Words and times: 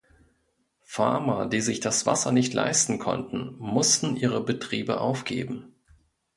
Farmer, 0.81 1.45
die 1.45 1.61
sich 1.61 1.79
das 1.79 2.07
Wasser 2.07 2.31
nicht 2.31 2.55
leisten 2.55 2.97
konnten, 2.97 3.55
mussten 3.59 4.15
ihre 4.15 4.43
Betriebe 4.43 4.99
aufgeben. 4.99 5.75